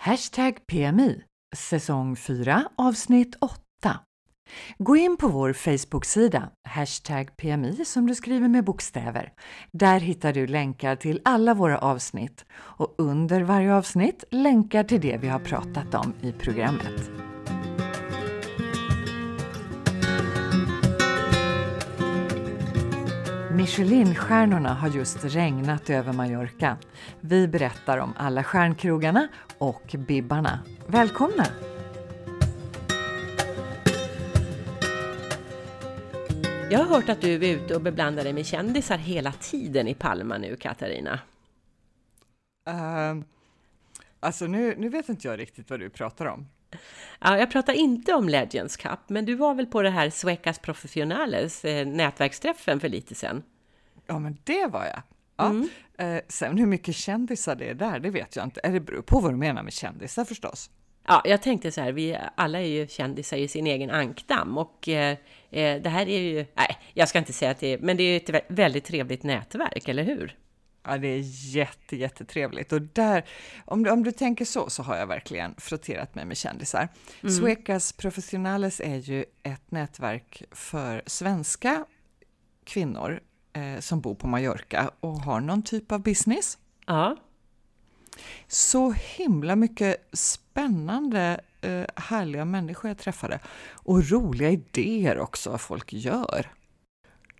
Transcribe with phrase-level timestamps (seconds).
[0.00, 1.22] Hashtag PMI,
[1.56, 3.58] säsong 4, avsnitt 8.
[4.78, 9.32] Gå in på vår Facebook-sida, hashtag PMI som du skriver med bokstäver.
[9.72, 15.16] Där hittar du länkar till alla våra avsnitt och under varje avsnitt länkar till det
[15.16, 17.10] vi har pratat om i programmet.
[23.58, 26.76] Michelinstjärnorna har just regnat över Mallorca.
[27.20, 29.28] Vi berättar om alla stjärnkrogarna
[29.58, 30.60] och bibbarna.
[30.86, 31.46] Välkomna!
[36.70, 39.94] Jag har hört att du är ute och beblandar dig med kändisar hela tiden i
[39.94, 41.20] Palma nu, Katarina.
[42.68, 43.24] Uh,
[44.20, 46.46] alltså nu, nu vet inte jag riktigt vad du pratar om.
[47.20, 50.58] Ja, jag pratar inte om Legends Cup, men du var väl på det här Suecas
[50.58, 53.42] Professionales eh, nätverksträffen för lite sen?
[54.06, 55.02] Ja, men det var jag.
[55.36, 55.46] Ja.
[55.46, 55.68] Mm.
[55.98, 58.60] Eh, sen hur mycket kändisar det är där, det vet jag inte.
[58.60, 60.70] Det beror på vad du menar med kändisar förstås.
[61.06, 64.88] Ja, jag tänkte så här, vi alla är ju kändisar i sin egen ankdamm och
[64.88, 65.16] eh,
[65.50, 68.02] eh, det här är ju, nej, jag ska inte säga att det är, men det
[68.02, 70.36] är ett väldigt trevligt nätverk, eller hur?
[70.88, 71.22] Ja, det är
[71.54, 72.72] jätte, jättetrevligt.
[72.72, 73.24] Och där,
[73.64, 76.88] om du, om du tänker så, så har jag verkligen frotterat mig med kändisar.
[77.22, 77.34] Mm.
[77.34, 81.84] Suecas Professionales är ju ett nätverk för svenska
[82.64, 83.20] kvinnor
[83.52, 86.58] eh, som bor på Mallorca och har någon typ av business.
[86.86, 87.16] Ja.
[88.46, 93.40] Så himla mycket spännande, eh, härliga människor jag träffade.
[93.70, 96.46] Och roliga idéer också, vad folk gör.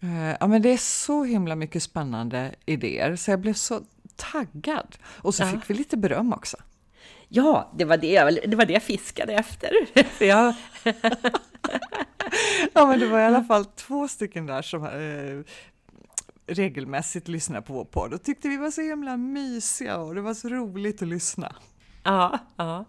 [0.01, 3.81] Eh, ja, men det är så himla mycket spännande idéer, så jag blev så
[4.17, 4.97] taggad.
[5.07, 5.47] Och så ja.
[5.47, 6.57] fick vi lite beröm också.
[7.29, 9.71] Ja, det var det jag, det var det jag fiskade efter.
[10.05, 10.55] För jag...
[12.73, 15.45] ja, men det var i alla fall två stycken där som eh,
[16.47, 20.35] regelmässigt lyssnar på vår podd och tyckte vi var så himla mysiga och det var
[20.35, 21.57] så roligt att lyssna.
[22.03, 22.85] Ja, ja.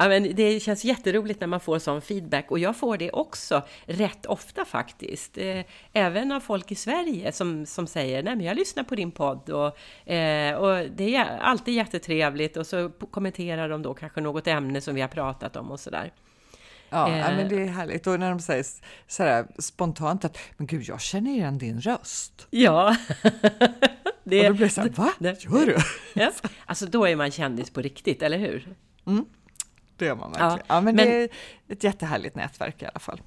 [0.00, 3.62] Ja, men det känns jätteroligt när man får sån feedback och jag får det också
[3.86, 5.38] rätt ofta faktiskt.
[5.38, 9.10] Eh, även av folk i Sverige som, som säger nej men jag lyssnar på din
[9.10, 14.46] podd och, eh, och det är alltid jättetrevligt och så kommenterar de då kanske något
[14.46, 16.12] ämne som vi har pratat om och sådär.
[16.90, 17.36] Ja, eh.
[17.36, 18.06] men det är härligt.
[18.06, 18.64] Och när de säger
[19.06, 22.46] sådär spontant att men gud, jag känner igen din röst.
[22.50, 22.96] Ja.
[24.24, 25.12] det, och då blir det såhär, va?
[25.18, 25.76] Det, Gör du?
[26.14, 26.30] Ja.
[26.66, 28.74] Alltså då är man kändis på riktigt, eller hur?
[29.06, 29.24] Mm.
[29.98, 30.50] Det gör man verkligen.
[30.50, 31.28] Ja, ja men, men, det är
[31.68, 33.20] ett jättehärligt nätverk i alla fall.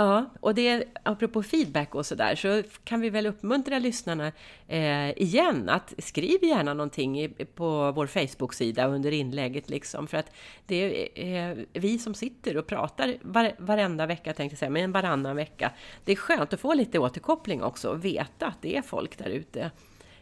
[0.00, 4.32] Ja, och det, apropå feedback och sådär, så kan vi väl uppmuntra lyssnarna
[4.68, 10.32] eh, igen att skriv gärna någonting i, på vår Facebook-sida under inlägget liksom, för att
[10.66, 14.92] det är eh, vi som sitter och pratar var, varenda vecka, tänkte jag säga, men
[14.92, 15.72] varannan vecka.
[16.04, 19.30] Det är skönt att få lite återkoppling också och veta att det är folk där
[19.30, 19.70] ute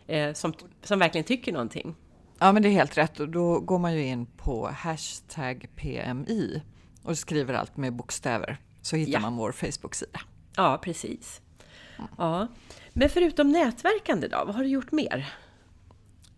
[0.07, 0.53] eh, som,
[0.83, 1.95] som verkligen tycker någonting.
[2.39, 6.63] Ja, men det är helt rätt och då går man ju in på hashtag PMI
[7.03, 9.21] och skriver allt med bokstäver så hittar ja.
[9.21, 10.21] man vår Facebook-sida.
[10.57, 11.41] Ja, precis.
[11.99, 12.11] Mm.
[12.19, 12.49] Ja.
[12.93, 15.35] Men förutom nätverkande då, vad har du gjort mer?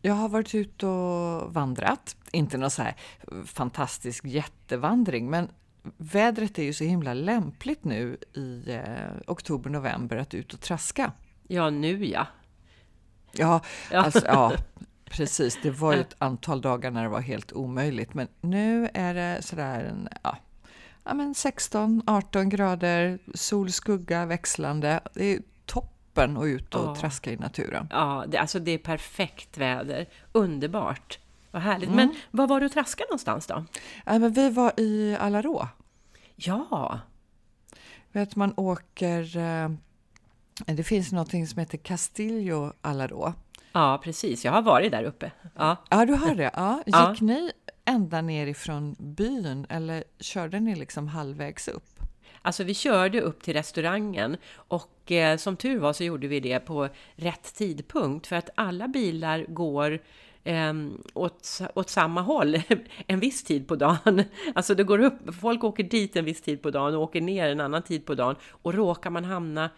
[0.03, 2.17] Jag har varit ute och vandrat.
[2.33, 2.95] Inte någon så här
[3.45, 5.49] fantastisk jättevandring, men
[5.97, 8.83] vädret är ju så himla lämpligt nu i eh,
[9.27, 11.13] oktober, november att ut och traska.
[11.47, 12.27] Ja, nu ja.
[13.33, 13.61] Ja,
[13.91, 14.03] ja.
[14.03, 14.53] Alltså, ja
[15.11, 15.59] precis.
[15.63, 19.43] Det var ju ett antal dagar när det var helt omöjligt, men nu är det
[19.43, 20.37] sådär en, ja,
[21.05, 25.01] ja, men 16-18 grader, sol, skugga, växlande.
[25.15, 26.97] Det är toppen att ut och ja.
[26.97, 27.89] traska i naturen.
[27.91, 30.09] Ja, det, alltså det är perfekt väder.
[30.33, 31.19] Underbart!
[31.51, 31.89] Vad härligt.
[31.89, 31.97] Mm.
[31.97, 33.65] Men var var du och traskade någonstans då?
[34.07, 35.69] Ja, men vi var i Alarå.
[36.37, 37.01] Ja!
[38.13, 39.37] Vet man åker...
[39.37, 39.71] Eh,
[40.67, 43.35] det finns något som heter Castillo Alarå.
[43.79, 44.45] Ja, precis.
[44.45, 45.31] Jag har varit där uppe.
[45.57, 46.51] Ja, ja du har det?
[46.55, 46.83] Ja.
[46.87, 47.15] Gick ja.
[47.21, 47.53] ni
[47.85, 52.01] ända nerifrån byn eller körde ni liksom halvvägs upp?
[52.43, 56.59] Alltså vi körde upp till restaurangen och eh, som tur var så gjorde vi det
[56.59, 59.99] på rätt tidpunkt för att alla bilar går
[60.45, 60.75] eh,
[61.15, 62.63] åt, åt samma håll
[63.07, 64.25] en viss tid på dagen.
[64.55, 67.49] Alltså det går upp, folk åker dit en viss tid på dagen och åker ner
[67.49, 69.71] en annan tid på dagen och råkar man hamna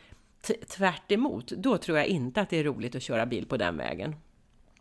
[0.68, 3.76] tvärt emot, då tror jag inte att det är roligt att köra bil på den
[3.76, 4.16] vägen.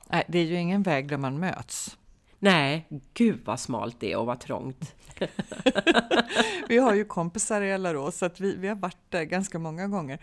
[0.10, 1.98] Nej, det är ju ingen väg där man möts.
[2.40, 4.96] Nej, gud vad smalt det är och vad trångt.
[6.70, 9.88] vi har ju kompisar i Alarå så att vi, vi har varit där ganska många
[9.88, 10.20] gånger.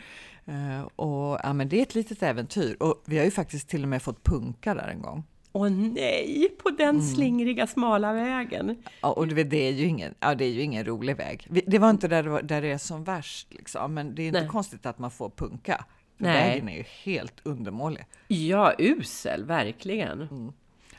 [0.49, 3.83] Uh, och ja, men det är ett litet äventyr och vi har ju faktiskt till
[3.83, 5.25] och med fått punka där en gång.
[5.57, 7.03] Åh nej, på den mm.
[7.03, 8.77] slingriga smala vägen.
[9.01, 11.47] Ja, och det är ju ingen, ja, det är ju ingen rolig väg.
[11.67, 13.95] Det var inte där det, var, där det är som värst, liksom.
[13.95, 14.49] men det är inte nej.
[14.49, 15.85] konstigt att man får punka.
[16.17, 16.51] Nej.
[16.51, 18.05] Vägen är ju helt undermålig.
[18.29, 20.23] Ja, usel, verkligen.
[20.23, 20.53] Mm.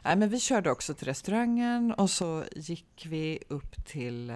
[0.03, 4.35] Nej, men vi körde också till restaurangen och så gick vi upp till eh,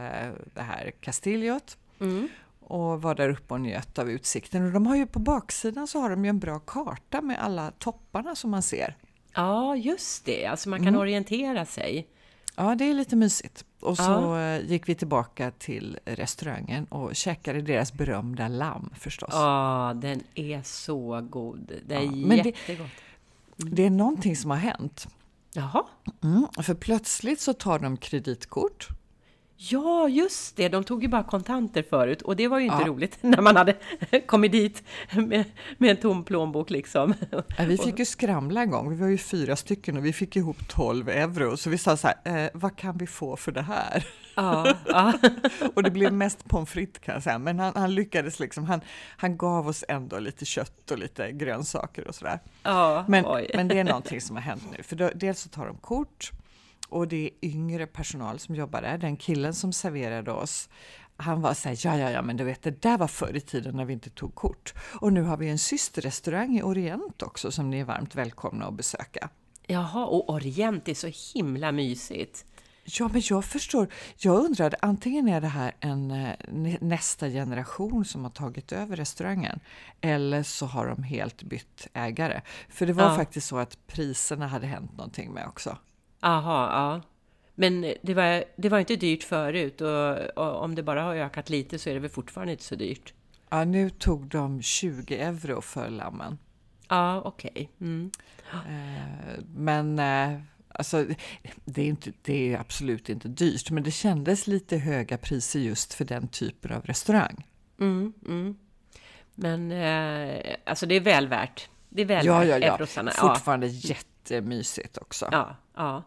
[0.53, 2.27] det här Castillot Mm.
[2.59, 4.65] och var där uppe och njöt av utsikten.
[4.65, 7.71] Och de har ju på baksidan så har de ju en bra karta med alla
[7.71, 8.97] topparna som man ser.
[9.33, 10.45] Ja, just det.
[10.45, 10.99] Alltså man kan Mm.
[11.01, 12.07] orientera sig.
[12.55, 13.65] Ja, det är lite mysigt.
[13.79, 14.41] Och så Ja.
[14.41, 19.29] eh, gick vi tillbaka till restaurangen och käkade deras berömda lamm förstås.
[19.31, 21.71] Ja, den är så god.
[21.87, 22.89] Det är Ja, men det- jättegott.
[23.57, 25.07] Det är någonting som har hänt.
[25.53, 25.83] Jaha.
[26.23, 28.87] Mm, för plötsligt så tar de kreditkort.
[29.69, 30.69] Ja, just det.
[30.69, 32.87] De tog ju bara kontanter förut och det var ju inte Ja.
[32.87, 33.75] roligt när man hade
[34.27, 35.43] kommit dit med,
[35.77, 37.13] med en tom plånbok liksom.
[37.31, 40.35] Ja, Vi fick ju skramla en gång, vi var ju fyra stycken och vi fick
[40.35, 41.57] ihop 12 euro.
[41.57, 44.07] Så vi sa så här, eh, vad kan vi få för det här?
[44.35, 45.13] Ja, ja.
[45.75, 48.81] Och det blev mest pommes frites kan jag säga, men han, han lyckades liksom, han,
[49.17, 52.39] han gav oss ändå lite kött och lite grönsaker och sådär.
[52.63, 53.51] ja Men, oj.
[53.53, 56.31] men det är någonting som har hänt nu, för då, dels så tar de kort
[56.91, 58.97] och det är yngre personal som jobbar där.
[58.97, 60.69] Den killen som serverade oss,
[61.17, 63.41] han var så här, ja, ja, ja, men du vet, det där var förr i
[63.41, 64.73] tiden när vi inte tog kort.
[65.01, 68.73] Och nu har vi en systerrestaurang i Orient också som ni är varmt välkomna att
[68.73, 69.29] besöka.
[69.67, 72.45] Jaha, och Orient är så himla mysigt.
[72.83, 73.87] Ja, men jag förstår.
[74.17, 78.95] Jag undrade, antingen är det här en eh, nä- nästa generation som har tagit över
[78.95, 79.59] restaurangen
[80.01, 82.41] eller så har de helt bytt ägare.
[82.69, 83.15] För det var Ja.
[83.15, 85.77] faktiskt så att priserna hade hänt någonting med också.
[86.21, 87.01] Aha, ja.
[87.55, 91.49] Men det var, det var inte dyrt förut och, och om det bara har ökat
[91.49, 93.13] lite så är det väl fortfarande inte så dyrt.
[93.49, 96.37] Ja, nu tog de 20 euro för lammen.
[96.87, 97.69] Ja, okej.
[97.81, 98.11] Mm.
[98.53, 101.05] Eh, men eh, alltså,
[101.65, 105.93] det är, inte, det är absolut inte dyrt, men det kändes lite höga priser just
[105.93, 107.47] för den typen av restaurang.
[107.79, 108.55] Mm, mm.
[109.35, 111.69] Men eh, alltså det är väl värt.
[111.89, 112.73] Det är väl Ja, värt ja, ja.
[112.75, 113.11] eurosarna.
[113.17, 113.67] Ja, Fortfarande
[114.29, 115.27] jättemysigt också.
[115.31, 116.03] ja, ja.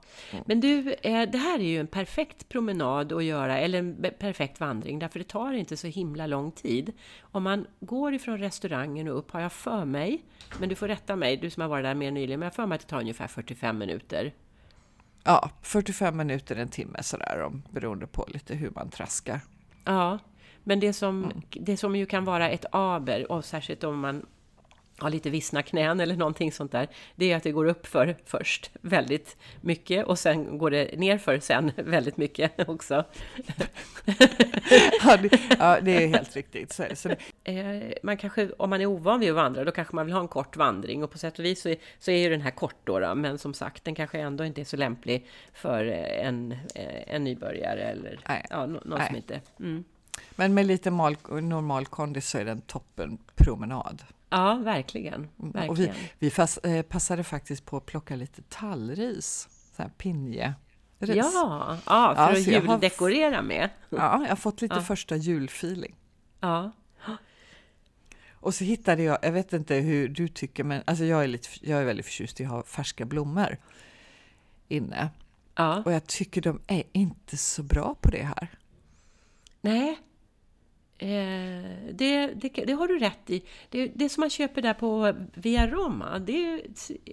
[0.46, 4.60] Men du, eh, det här är ju en perfekt promenad att göra, eller en perfekt
[4.60, 6.92] vandring, därför det tar inte så himla lång tid.
[7.20, 10.22] Om man går ifrån restaurangen och upp, har jag för mig,
[10.60, 12.66] men du får rätta mig, du som har varit där mer nyligen, men jag för
[12.66, 14.32] mig att det tar ungefär 45 minuter.
[15.24, 19.40] Ja, 45 minuter, en timme sådär, om, beroende på lite hur man traskar.
[19.84, 20.18] Ja,
[20.64, 21.42] men det som, Mm.
[21.50, 24.26] det som ju kan vara ett aber, och särskilt om man
[24.98, 28.16] har lite vissna knän eller någonting sånt där, det är att det går upp för
[28.24, 33.04] först väldigt mycket och sen går det ner för sen väldigt mycket också.
[35.04, 36.72] Ja, det, ja, det är helt riktigt.
[36.72, 39.96] Så, så det, Eh, man kanske, om man är ovan vid att vandra, då kanske
[39.96, 42.16] man vill ha en kort vandring och på sätt och vis så är, så är
[42.18, 44.76] ju den här kort då, då, men som sagt, den kanske ändå inte är så
[44.76, 48.46] lämplig för eh, en, eh, en nybörjare eller Nej.
[48.50, 49.06] ja, nå- någon Nej.
[49.06, 49.40] som inte...
[49.60, 49.84] Mm.
[50.36, 54.02] men med lite mal, normal kondis så är det en toppen promenad.
[54.36, 55.14] Ja, verkligen.
[55.14, 55.28] Mm,
[55.70, 55.94] Och vi, verkligen.
[56.18, 60.54] vi fas, eh, passade faktiskt på att plocka lite tallris, så här pinjeris.
[60.98, 63.70] Ja, ja, för Ja, att jag har- juldekorera med.
[63.90, 64.80] Ja, jag har fått lite Ja.
[64.82, 65.94] första julfeeling.
[66.40, 66.72] Ja,
[68.32, 71.48] Och så hittade jag, jag vet inte hur du tycker, men alltså jag, är lite,
[71.60, 73.56] jag är väldigt förtjust i att ha färska blommor
[74.68, 75.08] inne.
[75.54, 75.82] ja.
[75.84, 78.48] Och jag tycker de är inte så bra på det här.
[79.60, 79.98] Nej.
[80.98, 81.08] Eh,
[81.92, 83.42] det, det, det har du rätt i.
[83.68, 86.62] Det, det som man köper där på Via Roma, det, är-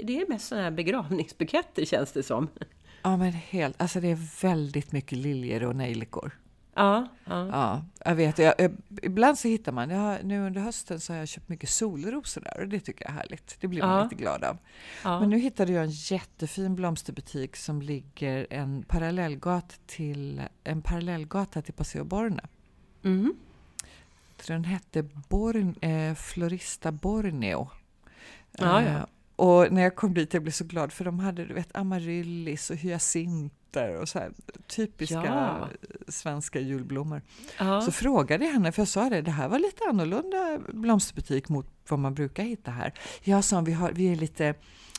[0.05, 2.47] det är mest sådana här begravningsbuketter känns det som.
[3.03, 6.37] Ja, men helt, alltså det är väldigt mycket liljor och nejlikor.
[6.75, 7.47] Ja, ja.
[7.47, 8.37] Ja, jag vet.
[8.39, 8.71] Jag, jag,
[9.01, 12.41] ibland så hittar man, jag har, nu under hösten så har jag köpt mycket solrosor
[12.41, 13.57] där och det tycker jag är härligt.
[13.61, 14.03] Det blir man Ja.
[14.03, 14.57] lite glad av.
[15.03, 15.19] ja.
[15.19, 21.73] Men nu hittade jag en jättefin blomsterbutik som ligger en parallellgata till, en parallellgata till
[21.73, 22.41] Paseo Borne.
[23.03, 23.33] Mm.
[24.47, 27.69] Den hette Born, eh, Florista Borneo.
[28.57, 28.89] Ja, ja.
[28.89, 29.03] Eh,
[29.35, 32.69] och när jag kom dit jag blev så glad för de hade du vet, amaryllis
[32.69, 34.31] och hyacinter och så här
[34.67, 35.67] typiska Ja.
[36.07, 37.21] svenska julblommor.
[37.59, 37.81] ja.
[37.81, 41.67] Så frågade jag henne, för jag sa det, det här var lite annorlunda blomsterbutik mot
[41.89, 42.93] vad man brukar hitta här.
[43.23, 44.53] Ja, sa vi, har, vi är lite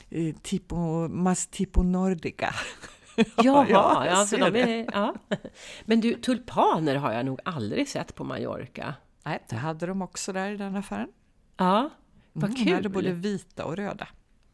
[0.09, 2.55] eh, tipo, mas tipo nordica.
[3.15, 5.15] Ja, ja, jag så ser de är, ja.
[5.85, 8.95] Men du, tulpaner har jag nog aldrig sett på Mallorca.
[9.23, 11.07] Nej, det hade de också där i den affären.
[11.57, 11.89] Ja,
[12.33, 12.91] vad Mm, De hade kul!
[12.91, 14.07] både vita och röda.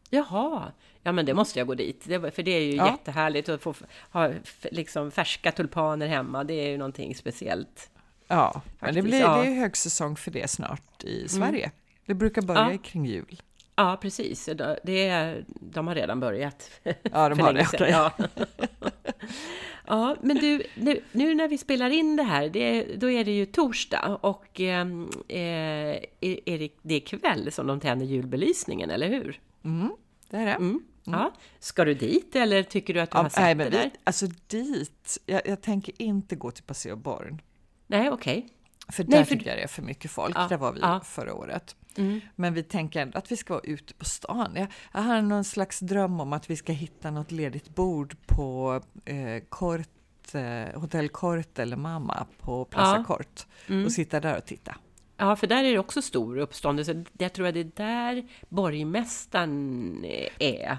[0.09, 0.71] Jaha,
[1.03, 2.03] ja men det måste jag gå dit.
[2.07, 2.91] Det, för det är ju Ja.
[2.91, 3.73] jättehärligt att få
[4.11, 4.31] ha
[4.71, 6.43] liksom färska tulpaner hemma.
[6.43, 7.89] Det är ju någonting speciellt.
[8.27, 9.41] Ja, men det, Faktiskt, blir, ja.
[9.41, 11.71] det är högsäsong för det snart i Sverige.
[12.05, 12.77] Det brukar börja Ja.
[12.77, 13.41] kring jul.
[13.75, 14.49] Ja, precis.
[14.83, 16.71] Det är, de har redan börjat.
[17.11, 17.67] Ja, de har det.
[17.73, 17.89] okej.
[17.91, 18.11] Ja.
[19.89, 23.31] ja, men du, nu, nu när vi spelar in det här, det, då är det
[23.31, 28.89] ju torsdag och ehm, eh, är, är det, det är kväll som de tänder julbelysningen,
[28.89, 29.39] eller hur?
[29.63, 29.91] Mm,
[30.29, 30.51] det är det.
[30.51, 30.84] Mm.
[31.03, 31.34] Ja.
[31.60, 33.84] Ska du dit eller tycker du att du har sett nej, det men där?
[33.84, 37.41] vi, alltså dit, jag, jag tänker inte gå till Passeo Born.
[37.88, 38.48] Nej, okej.
[38.91, 40.36] För Nej, där för- tycker jag det är för mycket folk.
[40.38, 41.00] Ja, Där var vi ja.
[41.03, 41.75] förra året.
[41.98, 42.19] Mm.
[42.36, 44.51] Men vi tänker ändå att vi ska vara ute på stan.
[44.55, 48.81] Jag, jag har någon slags dröm om att vi ska hitta något ledigt bord på
[49.05, 53.03] eh, Kort, eh, Hotell Kort eller Mamma på Plaza Ja.
[53.03, 53.86] Kort Mm.
[53.86, 54.75] och sitta där och titta.
[55.17, 57.03] Ja, för där är det också stor uppståndelse.
[57.17, 60.05] Jag tror att det är där borgmästaren
[60.39, 60.77] är.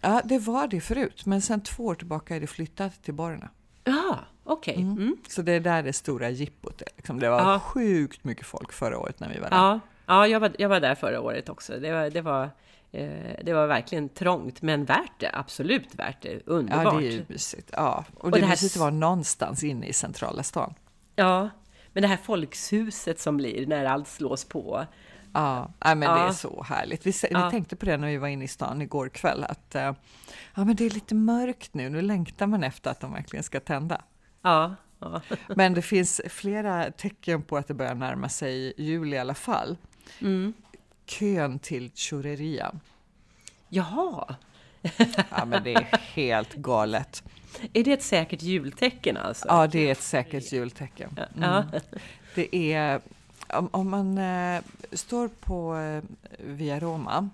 [0.00, 3.48] Ja, det var det förut, men sen två år tillbaka är det flyttat till Borna.
[3.84, 4.18] Ja,
[4.52, 4.76] okej.
[4.82, 5.16] Mm.
[5.28, 6.88] Så det är där det stora jippot är.
[6.96, 7.18] Liksom.
[7.20, 7.60] Det var Ja.
[7.60, 9.56] sjukt mycket folk förra året när vi var där.
[9.56, 11.72] Ja, ja jag, var, jag var där förra året också.
[11.80, 12.50] Det var, det var,
[12.92, 13.08] eh,
[13.44, 15.30] det var verkligen trångt, men värt det.
[15.32, 16.40] Absolut värt det.
[16.46, 16.84] Underbart.
[16.94, 17.70] Ja, det är ju mysigt.
[17.72, 18.04] Ja.
[18.14, 20.74] Och, Och det är det här mysigt s- att vara någonstans inne i centrala stan.
[21.16, 21.48] Ja,
[21.92, 24.86] men det här folkshuset som blir när allt slås på.
[25.32, 27.06] Ja, men det är så härligt.
[27.06, 27.50] Vi, vi Ja.
[27.50, 29.82] tänkte på det när vi var inne i stan igår kväll, att eh,
[30.54, 31.88] ja, men det är lite mörkt nu.
[31.90, 34.00] Nu längtar man efter att de verkligen ska tända.
[34.48, 35.20] Ja, ja.
[35.56, 39.76] Men det finns flera tecken på att det börjar närma sig jul i alla fall.
[40.20, 40.52] Mm.
[41.06, 42.74] Kön till Churreria.
[43.68, 44.36] Jaha,
[45.30, 47.22] Ja, men det är helt galet.
[47.72, 49.48] är det ett säkert jultecken alltså?
[49.48, 51.18] Ja, det är ett säkert jultecken.
[51.36, 51.64] Mm.
[52.34, 53.00] Det är,
[53.48, 54.62] om, om man eh,
[54.92, 56.02] står på eh,
[56.38, 57.28] Via Roma,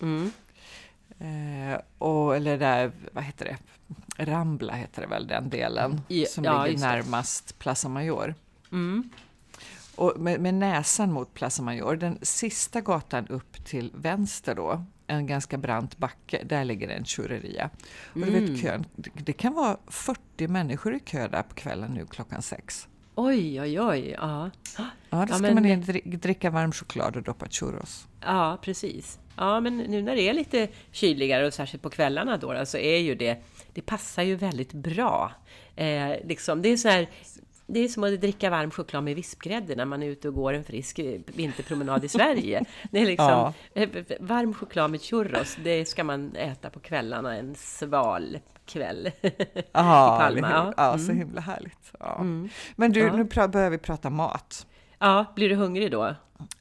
[0.00, 0.32] Mm.
[1.18, 3.56] eh, och, eller där, vad heter det,
[4.16, 8.34] Rambla heter det väl, den delen Ja, som ja, ligger närmast Plaza Mayor.
[8.72, 9.10] Mm.
[9.96, 15.26] Och med, med näsan mot Plaza Mayor, den sista gatan upp till vänster då, en
[15.26, 17.70] ganska brant backe, där ligger en churreria.
[18.12, 18.44] Och du Mm.
[18.52, 22.42] vet kön, det, det kan vara 40 människor i kö där på kvällen nu klockan
[22.42, 22.88] sex.
[23.22, 24.14] Oj, oj, oj.
[24.18, 28.06] Ja, Ja, då Ja, ska men- man dricka varm choklad och doppa churros.
[28.20, 29.18] ja precis.
[29.36, 32.78] Ja, men nu när det är lite kyligare och särskilt på kvällarna då, då så
[32.78, 33.42] är ju det,
[33.74, 35.32] det passar ju väldigt bra.
[35.76, 37.08] Eh, liksom, det är så här,
[37.72, 40.52] det är som att dricka varm choklad med vispgrädde när man är ute och går
[40.52, 42.64] en frisk eh, vinterpromenad i Sverige.
[42.90, 43.52] Det är liksom Ja.
[43.74, 43.88] eh,
[44.20, 49.10] varm choklad med churros, det ska man äta på kvällarna en sval kväll.
[49.72, 50.54] Ja, Palma, eller hur?
[50.54, 50.74] ja.
[50.76, 51.16] ja så Mm.
[51.18, 51.92] himla härligt.
[52.00, 52.16] Ja.
[52.20, 52.48] Mm.
[52.76, 54.66] Men du, nu börjar vi prata mat.
[54.98, 56.14] Ja, blir du hungrig då?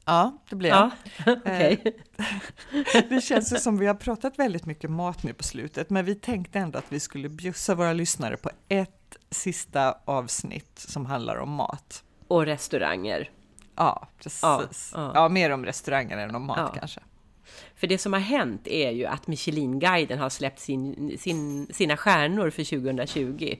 [0.05, 0.89] Ja, det blir jag.
[1.25, 1.83] Ja, okej.
[3.09, 6.15] Det känns ju som vi har pratat väldigt mycket mat nu på slutet, men vi
[6.15, 8.98] tänkte ändå att vi skulle bjussa våra lyssnare på ett
[9.31, 12.03] sista avsnitt som handlar om mat.
[12.27, 13.29] Och restauranger.
[13.75, 14.39] Ja, precis.
[14.41, 15.29] Ja, Ja, ja.
[15.29, 16.79] mer om restauranger än om mat Ja.
[16.79, 16.99] kanske.
[17.75, 22.49] För det som har hänt är ju att Michelin-guiden har släppt sin, sin, sina stjärnor
[22.49, 23.55] för 2020.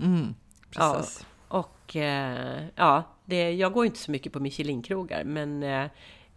[0.00, 0.34] Mm,
[0.74, 0.94] Ja.
[0.96, 1.26] precis.
[1.48, 5.82] Och eh, ja, det, jag går inte så mycket på Michelin-krogar, men eh,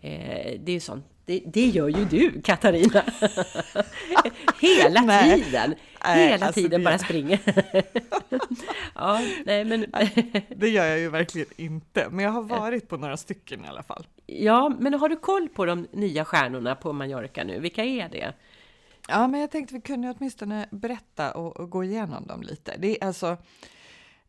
[0.02, 1.06] eh, det är ju sånt.
[1.32, 3.04] Det, det gör ju du, Katarina!
[4.62, 5.44] Hela Nej.
[5.44, 5.76] tiden!
[6.06, 7.40] Nej, Hela alltså tiden det- bara springer.
[8.96, 9.86] ja, nej men...
[10.56, 13.84] Det gör jag ju verkligen inte, men jag har varit på några stycken i alla
[13.84, 14.08] fall.
[14.26, 17.60] ja, men har du koll på de nya stjärnorna på Mallorca nu?
[17.60, 18.34] Vilka är det?
[19.08, 22.76] Ja, men jag tänkte vi kunde ju åtminstone berätta och, och gå igenom dem lite.
[22.78, 23.38] Det är alltså,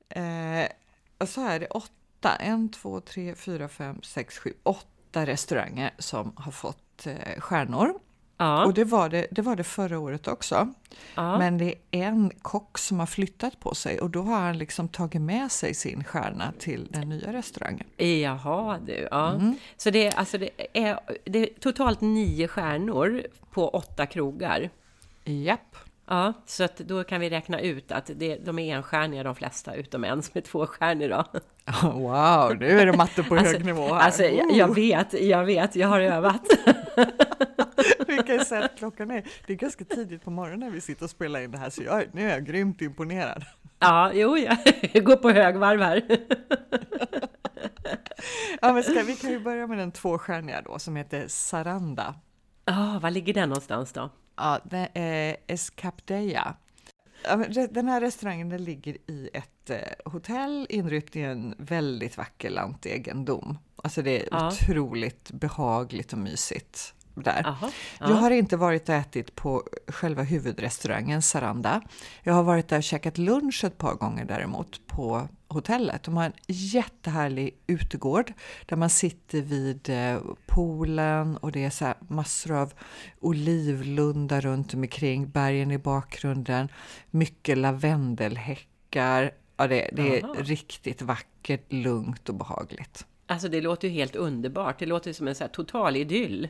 [0.09, 4.53] eh, så här är det åtta, en, två, tre, fyra, fem, sex, sju,
[5.13, 7.95] åtta restauranger som har fått eh, stjärnor.
[8.39, 10.69] Ja, Och det var det, det var det förra året också.
[11.15, 11.39] ja.
[11.39, 14.89] Men det är en kock som har flyttat på sig och då har han liksom
[14.89, 17.87] tagit med sig sin stjärna till den nya restaurangen.
[17.97, 19.33] Jaha du, ja.
[19.33, 19.57] Mm.
[19.77, 24.71] Så det, är- alltså det, är, det är totalt nio stjärnor på åtta krogar.
[25.25, 25.77] Japp.
[26.07, 29.75] Ja, så att då kan vi räkna ut att det, de är enstjärniga de flesta,
[29.75, 31.25] utom en som är tvåstjärnig då.
[31.83, 34.01] Wow, nu är det matte på Alltså, hög nivå här.
[34.01, 36.43] alltså jag, jag vet, jag vet, jag har övat.
[38.07, 40.81] Vi kan ju säga att klockan är, det är ganska tidigt på morgonen när vi
[40.81, 43.45] sitter och spelar in det här, så jag, nu är jag grymt imponerad.
[43.79, 44.59] Ja, jo, jag
[45.05, 46.03] går på högvarv här.
[48.61, 52.15] Ja, men ska, vi kan ju börja med den tvåstjärniga då, som heter Saranda.
[52.65, 54.11] Ja, var ligger den någonstans då?
[54.37, 56.55] Ja, det är Escapdeia.
[57.25, 59.79] Ja, men re- den här restaurangen den ligger i ett eh,
[60.13, 63.59] hotell inrymt i en väldigt vacker lantegendom.
[63.77, 64.49] Alltså det är Ja.
[64.49, 67.41] otroligt behagligt och mysigt där.
[67.45, 67.71] Jaha,
[68.01, 68.15] Jag ja.
[68.15, 71.81] har inte varit och ätit på själva huvudrestaurangen Saranda.
[72.23, 76.03] Jag har varit där och käkat lunch ett par gånger däremot på hotellet.
[76.03, 78.33] De har en jättehärlig utegård
[78.67, 82.73] där man sitter vid eh, poolen och det är så massor av
[83.21, 86.69] olivlundar runt omkring, bergen i bakgrunden,
[87.11, 89.31] mycket lavendelhäckar.
[89.57, 90.35] Ja, det, det är Aha.
[90.39, 93.07] riktigt vackert, lugnt och behagligt.
[93.27, 94.79] Alltså det låter ju helt underbart.
[94.79, 96.49] Det låter som en så total idyll.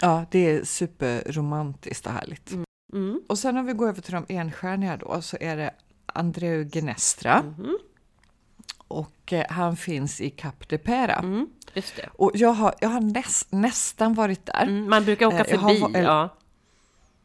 [0.00, 2.52] Ja, det är superromantiskt och härligt.
[2.92, 3.22] Mm.
[3.28, 5.70] Och sen om vi går över till de enstjärniga då så är det
[6.06, 7.42] Andreu Genestra.
[7.42, 7.78] Mhm.
[8.92, 11.14] Och eh, han finns i Cap de Pera.
[11.14, 11.48] Mm.
[11.74, 12.08] Just det.
[12.12, 14.62] Och jag har, jag har näs, nästan varit där.
[14.62, 14.90] Mm.
[14.90, 16.28] Man brukar åka Eh, jag har förbi, ja.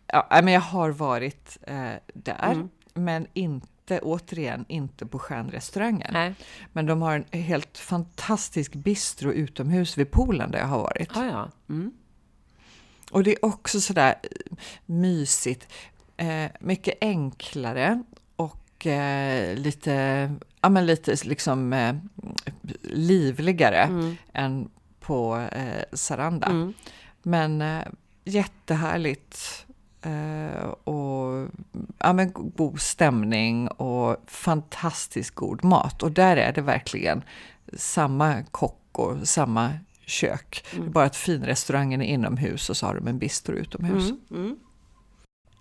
[0.08, 2.70] Ja, men jag har varit eh, där, Mm.
[2.94, 6.10] men inte, återigen, inte på stjärnrestaurangen.
[6.14, 6.36] Nej.
[6.74, 11.12] Men de har en helt fantastisk bistro utomhus vid poolen där jag har varit.
[11.16, 11.52] Ja, ja.
[11.70, 11.92] Mm.
[13.12, 15.68] Och det är också sådär eh, mysigt.
[16.18, 18.04] Eh, mycket enklare
[18.88, 21.96] och eh, lite, ja, men lite liksom eh,
[22.84, 24.16] livligare Mm.
[24.34, 26.48] än på eh, Saranda.
[26.48, 26.74] Mm.
[27.24, 27.82] Men eh,
[28.24, 29.66] jättehärligt.
[30.02, 31.48] Eh, och
[32.00, 36.04] ja, men go- god stämning och fantastiskt god mat.
[36.04, 37.24] Och där är det verkligen
[37.78, 39.72] samma kock och samma
[40.06, 40.66] kök.
[40.72, 44.10] Det är bara att finrestaurangen är inomhus och så har de en bistro utomhus.
[44.10, 44.22] Mm.
[44.32, 44.58] Mm.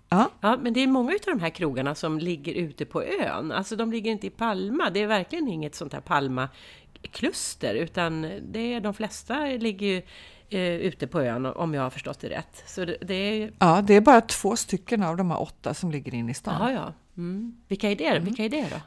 [0.09, 0.29] Ja.
[0.41, 3.51] Ja, men det är många av de här krogarna som ligger ute på ön.
[3.51, 4.89] Alltså de ligger inte i Palma.
[4.89, 10.01] Det är verkligen inget sånt här Palma-kluster, utan det är, de flesta ligger ju
[10.49, 12.63] eh, ute på ön, om jag har förstått det rätt.
[12.65, 13.51] Så det, det är...
[13.59, 16.55] ja, det är bara två stycken av de här åtta som ligger inne i stan.
[16.59, 16.93] Jaha, ja.
[17.17, 17.57] Mm.
[17.67, 18.19] Vilka är det?
[18.19, 18.81] Vilka är det då?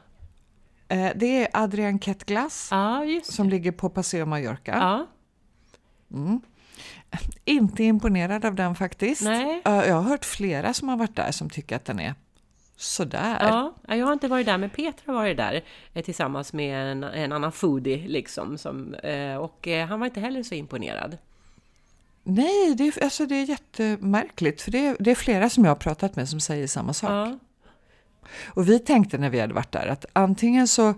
[0.95, 2.69] Eh, det är Adrian Kettglass
[3.07, 4.71] just som ligger på Paseo Mallorca.
[4.71, 5.07] Ja,
[7.45, 9.21] Inte imponerad av den faktiskt.
[9.21, 9.61] Nej.
[9.63, 12.13] Jag har hört flera som har varit där som tycker att den är
[12.75, 13.37] sådär.
[13.39, 15.63] ja, Ja, jag har inte varit där, men Peter har varit där
[15.93, 18.57] eh, tillsammans med en, en annan foodie, liksom.
[18.57, 21.17] Som, eh, och eh, han var inte heller så imponerad.
[22.23, 25.71] Nej, det är, alltså det är jättemärkligt för det är, det är flera som jag
[25.71, 27.11] har pratat med som säger samma sak.
[27.11, 27.37] Ja,
[28.47, 30.93] Och vi tänkte när vi hade varit där att antingen så,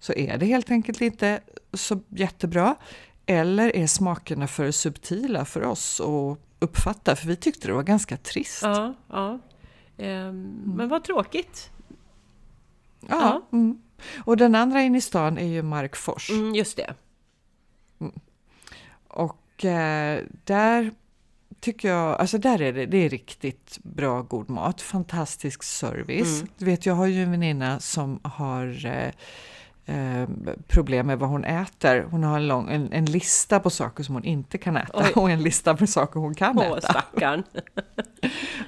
[0.00, 1.40] så är det helt enkelt inte
[1.72, 2.74] så jättebra
[3.26, 8.16] eller är smakerna för subtila för oss att uppfatta för vi tyckte det var ganska
[8.16, 8.62] trist.
[8.62, 9.38] ja, ja.
[9.98, 11.70] Ehm, Men vad tråkigt.
[13.08, 13.82] Ja, Mm.
[14.24, 16.30] Och den andra in i stan är ju Mark Fors.
[16.30, 16.94] Mm, just det.
[19.08, 20.90] Och eh, där
[21.60, 26.40] tycker jag, alltså där är det, det är riktigt bra god mat, fantastisk service.
[26.40, 26.52] Mm.
[26.58, 29.10] Du vet, jag har ju en väninna som har eh,
[29.86, 30.28] eh,
[30.68, 32.02] problem med vad hon äter.
[32.10, 35.12] Hon har en, lång, en, en lista på saker som hon inte kan äta Oj.
[35.14, 36.80] och en lista på saker hon kan Åh, äta.
[36.80, 37.42] stackarn.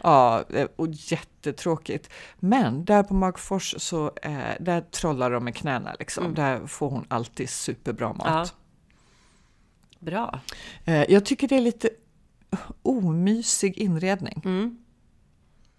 [0.03, 2.11] Ja, eh, och jättetråkigt.
[2.39, 6.25] Men där på Magfors så eh, där trollar de med knäna liksom.
[6.25, 6.35] Mm.
[6.35, 8.27] Där får hon alltid superbra mat.
[8.27, 8.47] Ja.
[9.99, 10.41] Bra.
[10.85, 11.91] Eh, jag tycker det är lite
[12.83, 14.43] omysig inredning.
[14.45, 14.79] Mm.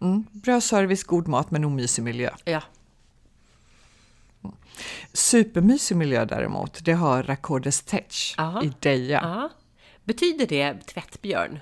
[0.01, 0.25] Mm.
[0.31, 2.29] Bra service, god mat men omysig miljö.
[2.45, 2.61] Ja.
[5.13, 7.85] Supermysig miljö däremot, det har Raccordes
[8.37, 8.63] Aha.
[8.63, 9.19] i Deja.
[9.23, 9.49] ja.
[10.03, 11.59] Betyder det tvättbjörn?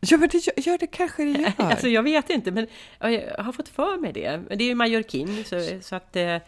[0.00, 1.52] Ja, men det gör, ja, det kanske det gör.
[1.56, 2.66] Alltså jag vet inte, men
[2.98, 4.42] jag har fått för mig det.
[4.48, 6.16] Men det är ju Mallorquin, så, så att...
[6.16, 6.40] Eh, eh,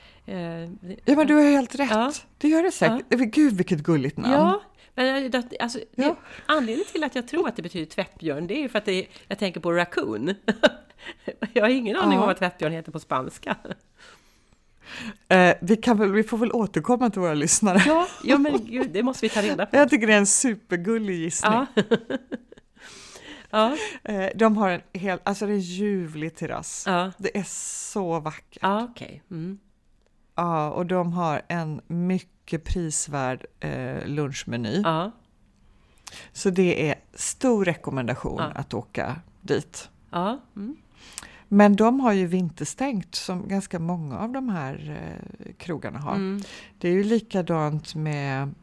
[1.05, 1.91] Ja, men du har helt rätt.
[1.91, 2.13] Ja.
[2.39, 3.07] Det gör det säkert.
[3.09, 4.33] Men Gud, vilket gulligt namn.
[4.33, 4.63] Ja,
[4.95, 6.05] men alltså, Ja.
[6.09, 6.17] det,
[6.47, 9.07] anledningen till att jag tror att det betyder tvättbjörn, det är ju för att det,
[9.29, 10.35] jag tänker på raccoon.
[11.53, 12.21] jag har ingen aning Ja.
[12.21, 13.57] om vad tvättbjörn heter på spanska.
[15.29, 17.83] Eh, vi, kan väl, vi får väl återkomma till våra lyssnare.
[17.87, 19.77] Ja, ja men gud, det måste vi ta reda på.
[19.77, 21.53] Jag tycker det är en supergullig gissning.
[21.53, 21.67] Ja.
[23.51, 26.85] ja, Eh, de har en hel, alltså det är en ljuvlig terrass.
[26.87, 28.59] ja, Det är så vackert.
[28.63, 29.23] ja okej.
[29.31, 29.59] Mm.
[30.37, 34.81] Ja, och de har en mycket prisvärd eh, lunchmeny.
[34.85, 35.11] Ja,
[36.33, 38.53] Så det är stor rekommendation Ja.
[38.55, 39.89] att åka dit.
[40.11, 40.77] ja, mm.
[41.49, 44.99] Men de har ju vinterstängt som ganska många av de här
[45.47, 46.15] eh, krogarna har.
[46.15, 46.43] Mm.
[46.79, 48.55] Det är ju likadant med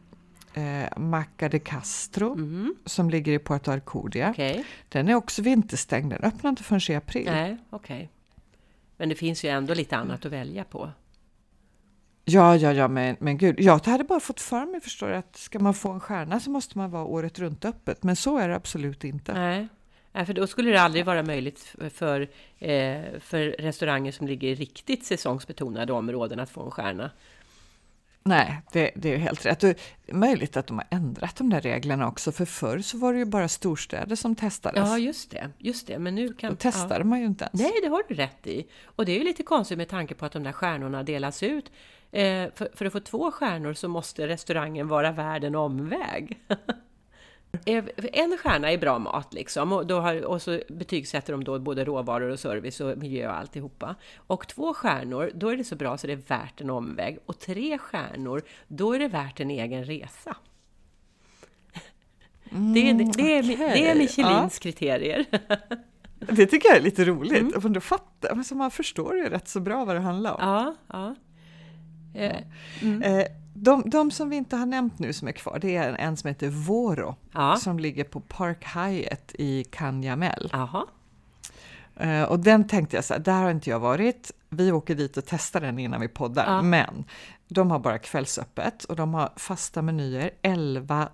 [0.54, 2.76] eh, Maca de Castro Mm.
[2.86, 4.30] som ligger i Puerto Arcodia.
[4.30, 4.65] okej.
[4.89, 7.26] Den är också vinterstängd, den öppnar inte förrän i april.
[7.26, 8.10] Nej, okej.
[8.98, 10.91] Men det finns ju ändå lite annat att välja på.
[12.26, 13.60] Ja, ja, ja, men, men gud.
[13.60, 16.78] Jag hade bara fått för mig, förstår att ska man få en stjärna så måste
[16.78, 18.04] man vara året runt öppet.
[18.04, 19.34] Men så är det absolut inte.
[19.34, 19.67] Nej.
[20.12, 22.21] Nej, för då skulle det aldrig vara möjligt för, för,
[22.60, 27.12] eh, för restauranger som ligger i riktigt säsongsbetonade områden att få en stjärna.
[28.24, 29.60] Nej, det, det är helt rätt.
[29.60, 33.13] Det är möjligt att de har ändrat de där reglerna också, för förr så var
[33.13, 34.89] det ju bara storstäder som testades.
[34.89, 35.50] Ja, just det.
[35.58, 36.50] Just det, men nu kan...
[36.50, 37.62] Då testade man ju inte ens.
[37.62, 38.67] Nej, det har du rätt i.
[38.86, 41.71] Och det är ju lite konstigt med tanke på att de där stjärnorna delas ut.
[42.12, 46.39] Eh, för, för att få två stjärnor så måste restaurangen vara värd en omväg.
[48.14, 51.86] En stjärna är bra mat liksom och, då har, och så betygsätter de då både
[51.86, 53.96] råvaror och service och miljö och alltihopa.
[54.18, 57.20] Och två stjärnor, då är det så bra så det är värt en omväg.
[57.26, 60.38] Och tre stjärnor, då är det värt en egen resa.
[62.50, 63.96] det, är, det, är, det är.
[63.96, 65.26] Michelins kriterier.
[66.20, 67.56] Det tycker jag är lite roligt.
[67.56, 67.74] Mm.
[67.74, 70.40] Då fattar, men så man förstår ju rätt så bra vad det handlar om.
[70.40, 71.16] Ja, ja.
[72.13, 72.38] Eh,
[72.82, 73.02] mm.
[73.02, 76.17] Eh, de, de, som vi inte har nämnt nu som är kvar, det är en
[76.17, 77.56] som heter Voro, ja.
[77.56, 80.50] som ligger på Park Hyatt i Canyamel.
[80.54, 80.88] Aha.
[82.04, 84.32] Uh, och den tänkte jag så här, där har inte jag varit.
[84.50, 86.45] Vi åker dit och testar den innan vi poddar.
[86.45, 86.62] Ja.
[86.62, 87.06] Men
[87.47, 91.10] de har bara kvällsöppet och de har fasta menyer, 11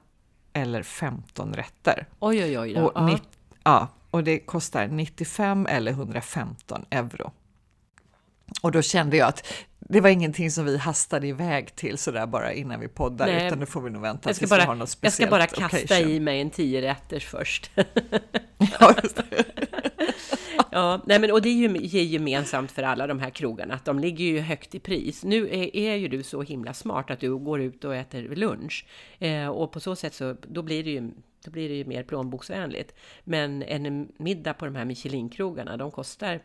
[0.54, 2.08] eller 15 rätter.
[2.20, 2.78] Oj, oj, oj.
[2.78, 3.20] Och, ja.
[3.64, 7.32] ja, och det kostar 95 eller 115 euro.
[8.62, 9.48] Och då kände jag att
[9.90, 13.60] det var ingenting som vi hastade iväg till sådär bara innan vi poddar, Nej, utan
[13.60, 16.12] det får vi nog vänta tills vi har något speciellt Jag ska bara kasta occasion.
[16.12, 17.72] i mig en tio rätters först.
[18.80, 18.96] ja,
[20.72, 24.00] ja, nej men, och det är ju gemensamt för alla de här krogarna, att de
[24.00, 25.24] ligger ju högt i pris.
[25.24, 28.86] Nu är, är ju du så himla smart att du går ut och äter lunch.
[29.20, 31.12] Eh, och på så sätt så, då blir det ju
[31.46, 32.94] då blir det ju mer plånboksvänligt.
[33.24, 36.40] Men en middag på de här Michelin-krogarna, de kostar,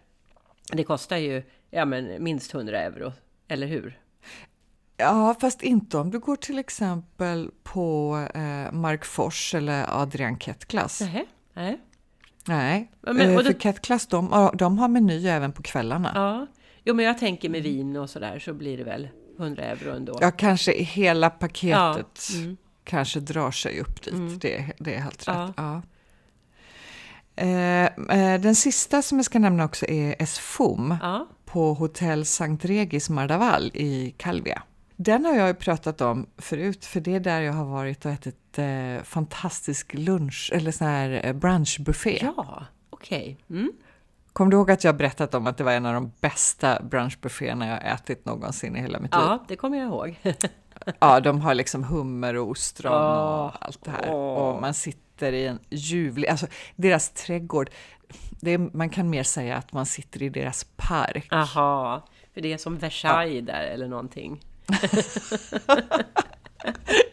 [0.73, 3.13] det kostar ju ja, men minst 100 euro,
[3.53, 3.99] eller hur?
[4.97, 11.01] Ja, fast inte om du går till exempel på eh, Mark Fors eller Adrian Kettglass.
[11.01, 11.27] Nej.
[11.55, 11.81] Nej.
[12.47, 16.13] Nej, men, eh, för Kettglass de, de har meny även på kvällarna.
[16.15, 16.47] Ja,
[16.85, 20.19] jo, men jag tänker med vin och sådär så blir det väl 100 euro ändå.
[20.21, 22.39] Ja, kanske hela paketet ja.
[22.39, 22.57] mm.
[22.85, 24.15] kanske drar sig upp dit.
[24.15, 24.39] Mm.
[24.39, 25.37] Det, det är helt rätt.
[25.37, 25.53] Ja.
[25.57, 25.83] ja.
[27.37, 31.29] Eh, eh, den sista som jag ska nämna också är Esfom ja.
[31.53, 34.63] På Hotell Sankt Regis Mardaval i Calvia.
[34.97, 38.11] Den har jag ju pratat om förut, för det är där jag har varit och
[38.11, 42.19] ätit eh, fantastisk lunch, eller sån här eh, brunchbuffé.
[42.23, 43.39] Ja, okej.
[43.47, 43.59] Okay.
[43.59, 43.73] Mm.
[44.33, 47.67] Kommer du ihåg att jag berättat om att det var en av de bästa brunchbufféerna
[47.67, 49.29] jag ätit någonsin i hela mitt ja, liv?
[49.29, 50.21] Ja, det kommer jag ihåg.
[50.99, 54.11] ja, de har liksom hummer och ostron oh, och allt det här.
[54.11, 54.15] Oh.
[54.15, 57.71] Och man sitter i en ljuvlig, alltså deras trädgård,
[58.43, 61.29] är, man kan mer säga att man sitter i deras park.
[61.31, 63.55] Aha, för det är som Versailles ja.
[63.55, 64.41] där eller någonting.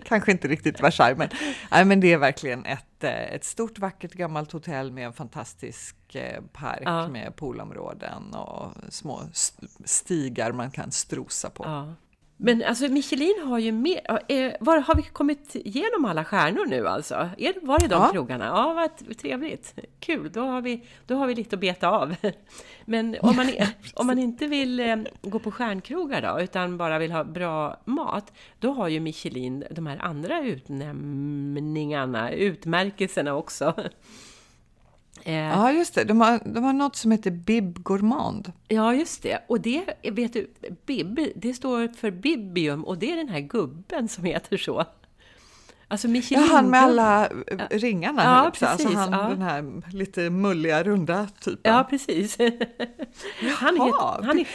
[0.03, 1.29] Kanske inte riktigt Versailles, men,
[1.71, 6.15] nej, men det är verkligen ett, eh, ett stort vackert gammalt hotell med en fantastisk
[6.15, 7.07] eh, park ja.
[7.07, 9.21] med poolområden och små
[9.85, 11.63] stigar man kan strosa på.
[11.63, 11.93] Ja.
[12.41, 16.87] Men alltså Michelin har ju mer, eh, var, har vi kommit igenom alla stjärnor nu
[16.87, 17.29] alltså?
[17.37, 18.09] Är, var det de ja.
[18.11, 18.45] krogarna?
[18.45, 19.79] Ja, vad trevligt.
[19.99, 22.15] Kul, då har, vi, då har vi lite att beta av.
[22.85, 23.51] Men om man,
[23.93, 28.33] om man inte vill eh, gå på stjärnkrogar då, utan bara vill ha bra mat,
[28.59, 33.73] då har ju Michelin de här andra utnämningarna, utmärkelserna också.
[35.23, 36.03] Eh, ja, just det.
[36.03, 38.51] De har, de har något som heter Bib Gourmand.
[38.67, 39.39] Ja, just det.
[39.47, 40.51] Och det, vet du,
[40.85, 44.85] Bib, det står för Bibium och det är den här gubben som heter så.
[45.87, 46.45] Alltså Michelin...
[46.45, 48.23] Ja, han med alla eh, ringarna.
[48.23, 48.67] Ja, precis.
[48.67, 49.29] Alltså han, ja.
[49.29, 51.73] den här lite mulliga, runda typen.
[51.73, 52.37] Ja, precis.
[53.57, 54.45] han, heter, han,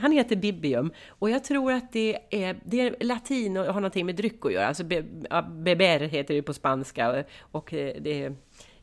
[0.00, 4.06] han heter Bibium och jag tror att det är, det är latin och har någonting
[4.06, 4.66] med dryck att göra.
[4.66, 5.02] Alltså be,
[5.50, 8.36] beber heter det på spanska och, och det är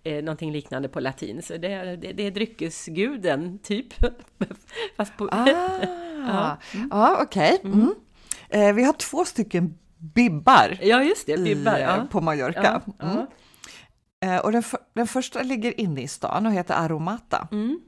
[0.05, 1.41] eh, någonting liknande på latin.
[1.41, 3.93] Så det, är, det, det är dryckesguden, typ.
[4.97, 5.29] Fast på...
[5.31, 5.47] ah,
[6.27, 6.89] ja, mm.
[6.91, 7.53] ja okej.
[7.53, 7.71] Okay.
[7.71, 7.81] Mm.
[7.81, 7.95] mm.
[8.49, 12.07] Eh, vi har två stycken bibbar, ja, just det, bibbar i, ja.
[12.11, 12.81] på Mallorca.
[12.99, 13.25] Ja, mm.
[14.19, 17.47] eh, och den, för, den, första ligger inne i stan och heter Aromata.
[17.51, 17.79] Mm.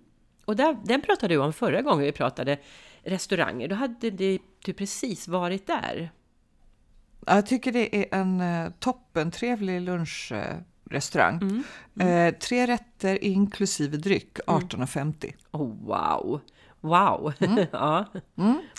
[0.45, 2.57] Och där, den pratade du om förra gången vi pratade
[3.03, 3.67] restauranger.
[3.67, 6.11] Då hade det, du precis varit där.
[7.25, 10.39] Jag tycker det är en uh, toppentrevlig lunch uh,
[10.91, 11.35] restaurang.
[11.41, 11.63] Mm.
[11.99, 12.27] Mm.
[12.27, 15.03] Eh, tre rätter inklusive dryck, 18,50.
[15.03, 15.35] Mm.
[15.51, 16.41] Oh, wow!
[16.81, 17.33] Wow!
[17.39, 17.65] Mm.
[17.71, 18.05] ja.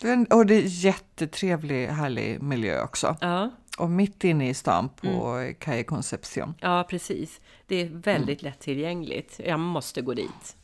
[0.03, 0.27] Mm.
[0.31, 3.17] Och det är jättetrevlig, härlig miljö också.
[3.21, 3.51] Ja.
[3.79, 5.55] Och mitt inne i stan på mm.
[5.55, 6.55] Calle Concepcion.
[6.61, 7.41] Ja, precis.
[7.67, 8.53] Det är väldigt mm.
[8.53, 9.41] lättillgängligt.
[9.45, 10.57] Jag måste gå dit.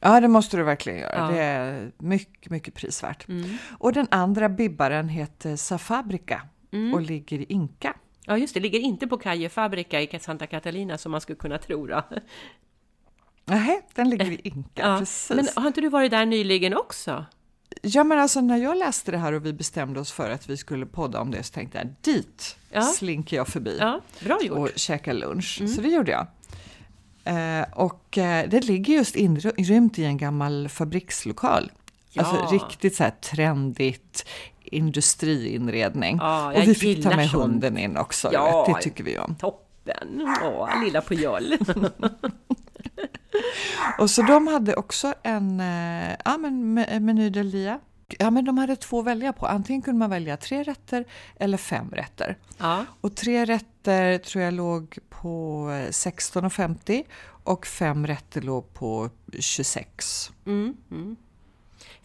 [0.00, 1.16] Ja, det måste du verkligen göra.
[1.16, 1.30] Ja.
[1.30, 3.28] Det är mycket, mycket prisvärt.
[3.28, 3.56] Mm.
[3.78, 6.94] Och den andra bibbaren heter Safabrica mm.
[6.94, 7.94] och ligger i Inka.
[8.28, 11.58] Ja, just det, ligger inte på Calle Fabrica i Santa Catalina som man skulle kunna
[11.58, 11.86] tro.
[11.86, 12.02] Då.
[13.44, 14.98] Nej, den ligger i Inka, ja.
[14.98, 15.36] precis.
[15.36, 17.24] Men har inte du varit där nyligen också?
[17.82, 20.56] Ja, men alltså när jag läste det här och vi bestämde oss för att vi
[20.56, 22.82] skulle podda om det så tänkte jag dit ja.
[22.82, 24.58] slinker jag förbi ja, bra gjort.
[24.58, 25.56] och käkar lunch.
[25.60, 25.72] Mm.
[25.72, 26.26] Så det gjorde jag.
[27.24, 31.72] Eh, och eh, det ligger just inrymt i en gammal fabrikslokal.
[32.10, 32.22] Ja.
[32.22, 34.26] Alltså riktigt så här trendigt,
[34.72, 36.16] industriinredning.
[36.20, 37.42] Ja, och vi fick ta med sånt.
[37.42, 38.30] hunden in också.
[38.32, 39.34] Ja, det tycker vi om.
[39.34, 40.36] Toppen!
[40.42, 41.44] Åh, lilla Pujol.
[43.98, 47.80] och så de hade också en eh, ja, men meny del dia.
[48.18, 49.46] Ja, men de hade två att välja på.
[49.46, 51.04] Antingen kunde man välja tre rätter
[51.36, 52.36] eller fem rätter.
[52.58, 52.84] Ja.
[53.00, 57.04] Och tre rätter tror jag låg på 16,50
[57.44, 60.32] och fem rätter låg på 26.
[60.46, 61.16] Mm, mm.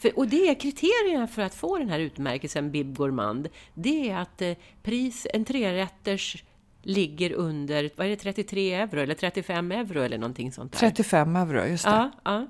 [0.03, 3.49] För, och det är kriterierna för att få den här utmärkelsen Bib Gourmand.
[3.73, 6.43] Det är att eh, pris, en trerätters
[6.81, 10.79] ligger under, vad är det, 33 euro eller 35 euro eller någonting sånt där?
[10.79, 11.89] 35 euro, just det.
[11.89, 12.47] Ja, ja.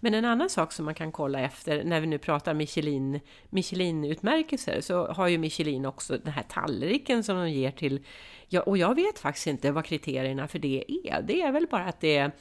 [0.00, 3.20] Men en annan sak som man kan kolla efter när vi nu pratar Michelin,
[3.50, 8.04] Michelin-utmärkelser så har ju Michelin också den här tallriken som de ger till,
[8.48, 11.22] ja, och jag vet faktiskt inte vad kriterierna för det är.
[11.22, 12.32] Det är väl bara att det är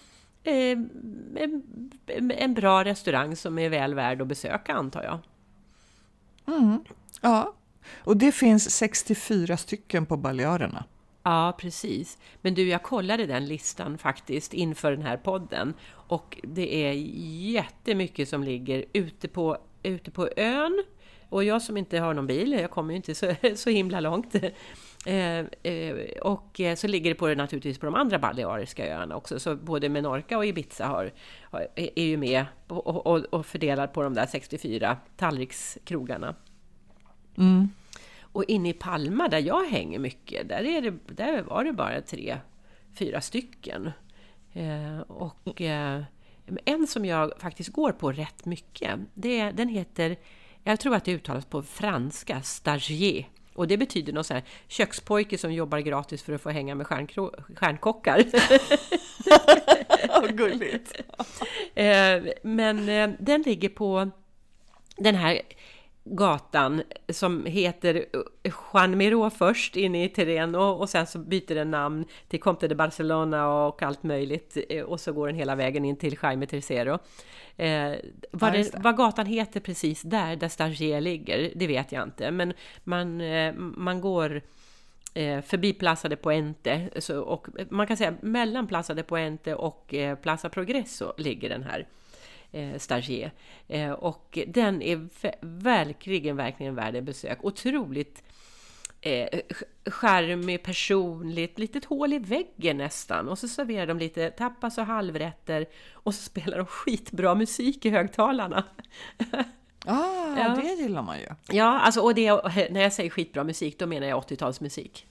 [0.43, 1.91] en,
[2.38, 5.19] en bra restaurang som är väl värd att besöka antar jag.
[6.56, 6.84] Mm,
[7.21, 7.54] ja,
[7.97, 10.86] och det finns 64 stycken på Balearerna.
[11.23, 12.17] Ja, precis.
[12.41, 16.93] Men du, jag kollade den listan faktiskt inför den här podden och det är
[17.51, 20.84] jättemycket som ligger ute på, ute på ön.
[21.30, 24.36] Och jag som inte har någon bil, jag kommer ju inte så, så himla långt.
[25.06, 29.16] Eh, eh, och eh, så ligger det på det naturligtvis på de andra baleariska öarna
[29.16, 29.40] också.
[29.40, 31.12] Så både Menorca och Ibiza har,
[31.44, 36.36] har är ju med och, och, och fördelar på de där 64 tallrikskrogarna.
[37.38, 37.70] Mm.
[38.22, 42.02] Och inne i Palma där jag hänger mycket, där, är det, där var det bara
[42.02, 42.38] tre,
[42.94, 43.92] fyra stycken.
[44.54, 46.04] Eh, och eh,
[46.66, 50.16] en som jag faktiskt går på rätt mycket, det, den heter,
[50.64, 53.26] jag tror att det uttalas på franska, stagier.
[53.54, 56.88] Och det betyder något så här, kökspojke som jobbar gratis för att få hänga med
[56.88, 58.26] stjärnkockar.
[60.22, 61.02] Vad gulligt!
[61.76, 64.12] eh, men eh, den ligger på
[64.98, 65.42] den här
[66.04, 68.06] gatan som heter
[68.44, 72.76] Juan Miró först inne i Terreno och sen så byter den namn till Comte de
[72.76, 77.00] Barcelona och allt möjligt eh, och så går den hela vägen in till Jaime Tercero.
[77.58, 77.92] Eh,
[78.32, 82.54] vad, ja, vad, gatan heter precis där, där Stagier ligger, det vet jag inte, men
[82.84, 84.42] man, eh, man går
[85.14, 89.94] eh, förbi Plaza de Puente så, och man kan säga mellan Plaza de Puente och
[89.94, 91.88] eh, Plaza Progresso ligger den här
[92.52, 93.32] eh, Stagier.
[93.68, 95.08] Eh, och den är
[95.42, 97.40] verkligen, verkligen värd ett besök.
[97.42, 98.24] Otroligt
[99.02, 99.40] eh,
[99.86, 103.30] charmig, personligt, litet hål i väggen nästan.
[103.30, 107.90] Och så serverar de lite tapas och halvrätter och så spelar de skitbra musik i
[107.90, 108.64] högtalarna.
[109.86, 110.58] Ah, ja.
[110.62, 111.28] det gillar man ju.
[111.52, 112.32] Ja, alltså, och det,
[112.72, 115.06] när jag säger skitbra musik, då menar jag 80-talsmusik.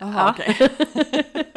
[0.00, 0.30] Jaha, ja.
[0.30, 0.70] okej.
[0.94, 1.49] Okay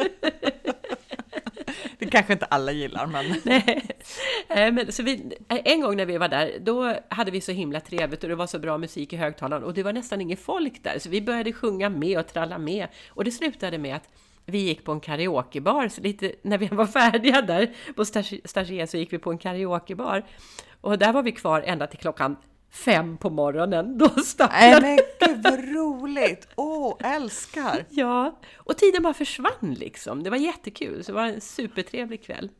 [2.14, 3.24] kanske inte alla gillar, men...
[3.44, 3.86] Nej.
[4.48, 5.12] Eh, men så vi,
[5.48, 8.34] eh, en gång när vi var där, då hade vi så himla trevligt och det
[8.34, 11.22] var så bra musik i högtalaren och det var nästan inget folk där, så vi
[11.22, 12.88] började sjunga med och tralla med.
[13.08, 14.08] Och det slutade med att
[14.46, 18.04] vi gick på en karaokebar, så lite när vi var färdiga där på
[18.44, 20.24] Stagier så gick vi på en karaokebar.
[20.80, 22.36] Och där var vi kvar ända till klockan
[22.74, 23.98] fem på morgonen.
[23.98, 26.48] Då Nej men gud vad roligt!
[26.54, 27.84] Åh, oh, älskar!
[27.90, 30.22] Ja, och tiden bara försvann liksom.
[30.22, 32.50] Det var jättekul, så det var en supertrevlig kväll.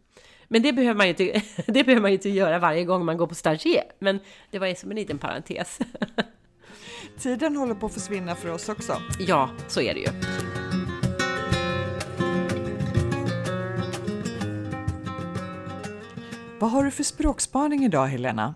[0.48, 3.26] Men det behöver man ju inte, det behöver man inte göra varje gång man går
[3.26, 3.84] på stagier.
[3.98, 5.78] Men det var som en liten parentes.
[7.18, 8.96] Tiden håller på att försvinna för oss också.
[9.18, 10.08] Ja, så är det ju.
[16.58, 18.54] Vad har du för språkspaning idag, Helena?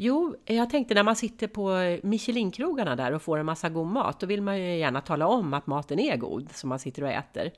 [0.00, 4.20] Jo, jag tänkte när man sitter på Michelin-krogarna där och får en massa god mat,
[4.20, 7.10] då vill man ju gärna tala om att maten är god som man sitter och
[7.10, 7.52] äter.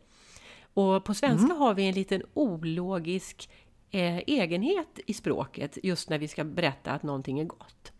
[0.74, 1.57] Och på svenska mm.
[1.57, 3.50] har vi en liten ologisk
[3.90, 7.92] eh, egenhet i språket just när vi ska berätta att någonting är gott.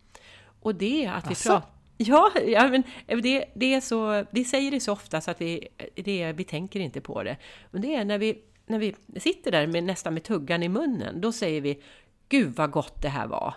[0.61, 1.69] Och det är att vi pratar...
[1.97, 2.83] Ja, ja men
[3.21, 6.79] det, det, är så, vi säger det så ofta så att vi, det, vi tänker
[6.79, 7.37] inte på det.
[7.71, 11.21] Men det är när vi, när vi sitter där med, nästan med tuggan i munnen,
[11.21, 11.83] då säger vi
[12.29, 13.53] Gud vad gott det här var!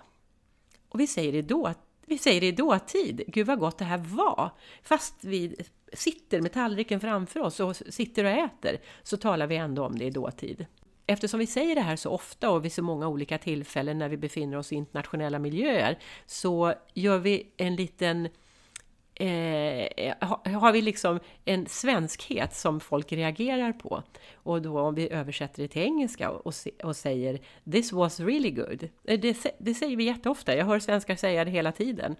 [0.95, 1.75] Och vi säger det då,
[2.07, 4.51] vi säger det i dåtid, gud vad gott det här var.
[4.83, 5.57] Fast vi
[5.93, 10.05] sitter med tallriken framför oss och sitter och äter, så talar vi ändå om det
[10.05, 10.67] i dåtid.
[11.07, 14.17] Eftersom vi säger det här så ofta och vid så många olika tillfällen när vi
[14.17, 18.29] befinner oss i internationella miljöer, så gör vi en liten
[19.15, 20.15] eh,
[20.61, 24.03] har vi liksom en svenskhet som folk reagerar på.
[24.35, 27.41] Och då om vi översätter det till engelska och, och säger
[27.73, 28.89] “This was really good”.
[29.05, 32.17] Eh, det, det, säger vi jätteofta, jag hör svenskar säga det hela tiden.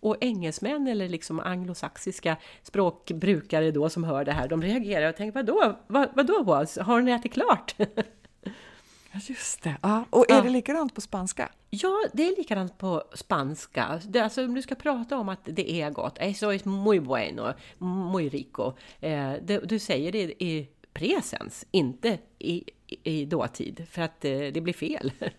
[0.00, 5.34] Och engelsmän eller liksom anglosaxiska språkbrukare då som hör det här, de reagerar och tänker
[5.34, 5.76] “Vadå?
[5.86, 6.78] Vad, vadå was?
[6.78, 7.74] Har ni ätit klart?”
[9.26, 9.76] Just det.
[9.82, 10.04] Ja.
[10.10, 10.42] Och är ja.
[10.42, 11.48] det likadant på spanska?
[11.70, 14.00] Ja, det är likadant på spanska.
[14.04, 17.54] Det, alltså, om du ska prata om att det är gott, eso es muy bueno,
[17.78, 18.72] muy rico.
[19.00, 24.60] Eh, det, du säger det i presens, inte i, i dåtid, för att eh, det
[24.60, 25.12] blir fel.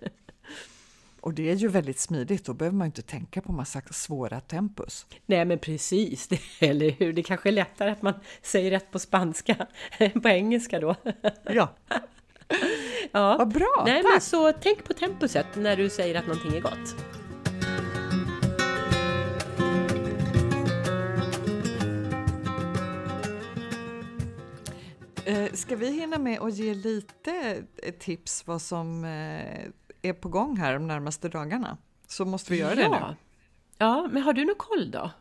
[1.21, 5.05] Och det är ju väldigt smidigt, då behöver man inte tänka på massa svåra tempus.
[5.25, 7.13] Nej men precis, eller hur?
[7.13, 10.95] Det kanske är lättare att man säger rätt på spanska än på engelska då.
[11.43, 11.75] Ja.
[13.11, 13.35] Ja.
[13.37, 14.11] Vad bra, Nej, tack!
[14.11, 16.95] men så tänk på tempuset när du säger att någonting är gott.
[25.25, 29.65] Eh, Ska vi hinna med att ge lite eh, tips vad som eh,
[30.01, 31.77] är på gång här de närmaste dagarna?
[32.07, 32.95] Så måste vi göra det nu.
[32.99, 33.15] ja.
[33.77, 35.11] Ja, men har du någon koll då?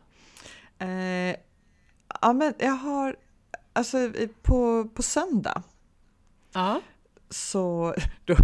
[0.85, 1.35] Eh,
[2.21, 3.15] ja, men jag har,
[3.73, 3.97] alltså
[4.41, 5.63] på, på söndag
[6.53, 6.81] Ja.
[7.29, 8.35] Så då,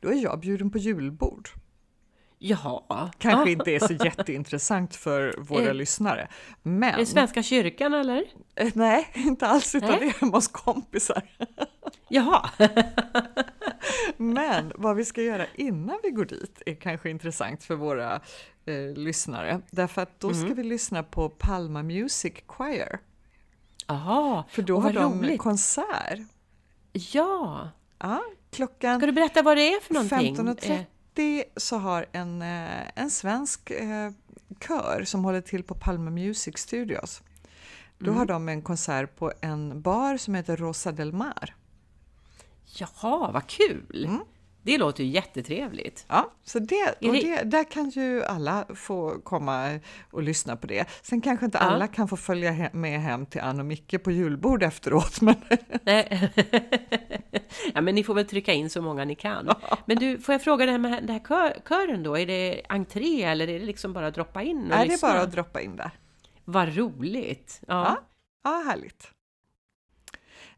[0.00, 1.48] då är jag bjuden på julbord.
[2.44, 3.10] Jaha.
[3.18, 6.20] Kanske inte är så jätteintressant för våra Eh, lyssnare.
[6.22, 6.28] Är
[6.62, 8.24] Men, det Svenska kyrkan eller?
[8.54, 9.98] eh, nej, inte alls, utan Nej.
[10.00, 11.22] det är hemma hos kompisar.
[12.08, 12.50] Jaha.
[14.16, 18.20] Men vad vi ska göra innan vi går dit är kanske intressant för våra
[18.66, 19.60] eh, lyssnare.
[19.70, 20.56] Därför att då ska Mm.
[20.56, 22.98] vi lyssna på Palma Music Choir.
[23.86, 24.44] Jaha.
[24.48, 25.40] För då har de roligt.
[25.40, 26.18] konsert.
[26.92, 27.68] Ja.
[28.02, 30.36] Ja, klockan Ska du berätta vad det är för någonting?
[30.36, 34.10] 15.30 så har en, eh, en svensk eh,
[34.68, 37.22] kör som håller till på Palma Music Studios.
[37.98, 38.18] Då Mm.
[38.18, 41.54] har de en konsert på en bar som heter Rosa del Mar.
[42.64, 44.04] Jaha, vad kul!
[44.08, 44.20] Mm.
[44.64, 46.04] Det låter ju jättetrevligt.
[46.08, 50.84] Ja, så det, och det- där kan ju alla få komma och lyssna på det.
[51.02, 51.64] Sen kanske inte Ja.
[51.64, 55.34] alla kan få följa med hem till Ann och Micke på julbord efteråt, men
[55.82, 56.32] Nej.
[57.74, 59.48] ja, men ni får väl trycka in så många ni kan.
[59.86, 62.18] Men du, får jag fråga det här med den här kör, kören då?
[62.18, 65.08] Är det entré eller är det liksom bara att droppa in och är det lyssna?
[65.08, 65.90] bara att droppa in där.
[66.44, 67.60] Vad roligt!
[67.66, 67.84] Ja.
[67.84, 68.00] Ja.
[68.44, 69.10] Ja, härligt.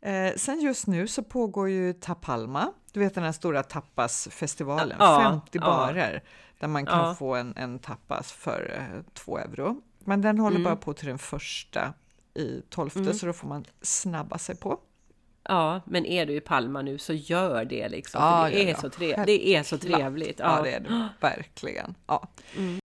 [0.00, 5.20] Eh, sen just nu så pågår ju Tapalma, du vet den här stora tapasfestivalen, Ja,
[5.22, 5.61] 50 ja.
[5.61, 6.22] barer
[6.59, 9.80] där man kan få en, en tapas för eh, två euro.
[9.98, 10.64] Men den håller Mm.
[10.64, 11.92] bara på till den första
[12.35, 13.14] i tolfte Mm.
[13.14, 14.78] så då får man snabba sig på.
[15.48, 18.20] Ja, men är du i Palma nu så gör det liksom.
[18.22, 18.76] Ja, det, ja, är ja.
[18.76, 20.38] så trev- det är så trevligt.
[20.38, 21.94] Ja, det är det verkligen.
[22.07, 22.28] Ja.
[22.57, 22.78] Mm.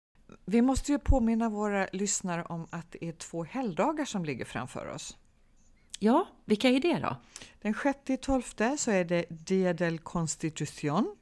[0.45, 4.87] Vi måste ju påminna våra lyssnare om att det är två helgdagar som ligger framför
[4.87, 5.17] oss.
[5.99, 7.15] ja, vilka är det då?
[7.61, 8.41] Den 6 i 12
[8.77, 11.15] så är det Dia del Constitución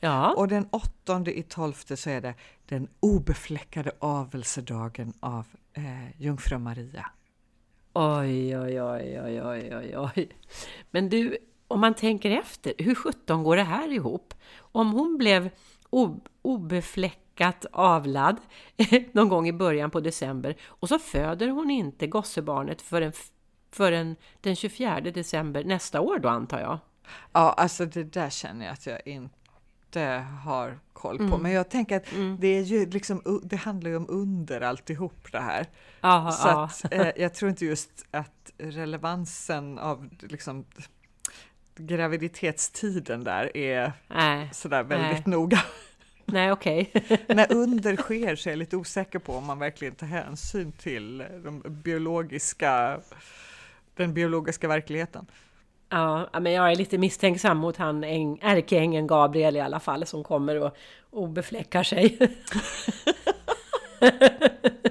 [0.00, 2.34] Ja, och den 8 i 12 så är det
[2.66, 7.10] den obefläckade avelsedagen av eh, Jungfru Maria
[7.94, 10.28] oj, oj, oj, oj, oj, oj, oj.
[10.90, 11.36] Men du,
[11.68, 14.34] om man tänker efter, hur sjutton går det här ihop?
[14.58, 15.50] Om hon blev
[15.90, 18.36] ob- obefläckat avlad
[19.12, 23.12] någon gång i början på december och så föder hon inte gossebarnet förrän,
[23.70, 26.78] förrän den 24 december nästa år då antar jag?
[27.32, 29.43] Ja, alltså det där känner jag att jag inte
[30.42, 31.24] har koll på.
[31.24, 31.40] Mm.
[31.40, 32.36] Men jag tänker att Mm.
[32.40, 35.66] det, är ju liksom, det handlar ju om under alltihop det här.
[36.00, 36.64] Aha, Så ja.
[36.64, 40.64] att, eh, jag tror inte just att relevansen av liksom,
[41.76, 45.36] graviditetstiden där är Nej, sådär väldigt Nej.
[45.36, 45.62] noga.
[46.24, 46.90] nej okej.
[47.28, 51.24] När under sker så är jag lite osäker på om man verkligen tar hänsyn till
[51.44, 53.00] de biologiska,
[53.96, 55.26] den biologiska verkligheten.
[55.94, 60.24] Ja, men jag är lite misstänksam mot han äng- ärkeängeln Gabriel i alla fall som
[60.24, 60.76] kommer och,
[61.10, 62.18] och befläckar sig.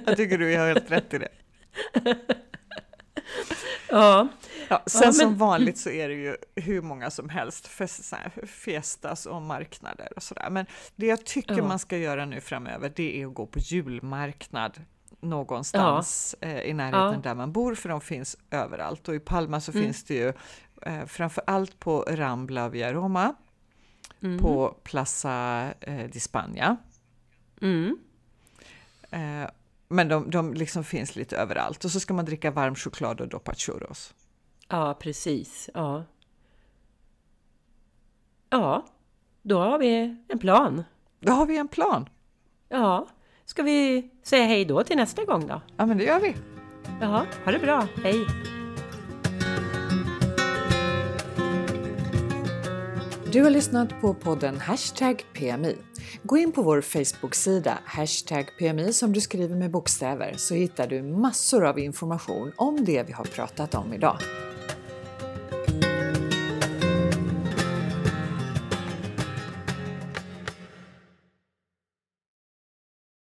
[0.05, 1.27] Jag tycker du har helt rätt i det.
[3.89, 4.27] ja,
[4.69, 8.13] Ja, sen Ja, men- som vanligt så är det ju hur många som helst fest,
[8.47, 10.49] fiestas och marknader och sådär.
[10.49, 11.63] Men det jag tycker Ja.
[11.67, 14.81] man ska göra nu framöver det är att gå på julmarknad
[15.21, 17.29] någonstans eh, i närheten Ja.
[17.29, 19.83] där man bor för de finns överallt och i Palma så Mm.
[19.83, 20.33] finns det ju
[20.85, 23.35] eh, framför allt på Rambla Via Roma,
[24.21, 24.39] mm.
[24.39, 26.77] på Plaza eh, di Spagna.
[27.61, 27.97] Mm.
[29.11, 29.49] Eh,
[29.87, 33.27] men de, de liksom finns lite överallt och så ska man dricka varm choklad och
[33.27, 34.13] doppa churros.
[34.67, 35.69] Ja, precis.
[35.73, 36.03] Ja.
[38.49, 38.85] Ja,
[39.41, 40.83] då har vi en plan.
[41.19, 42.09] Då har vi en plan.
[42.69, 43.07] Ja,
[43.45, 45.61] ska vi säga hej då till nästa gång då?
[45.77, 46.35] Ja, men det gör vi.
[47.01, 47.87] Jaha, ha det bra.
[48.03, 48.25] Hej!
[53.33, 55.77] Du har lyssnat på podden Hashtag PMI.
[56.23, 61.03] Gå in på vår Facebook-sida Hashtag PMI som du skriver med bokstäver så hittar du
[61.03, 64.17] massor av information om det vi har pratat om idag.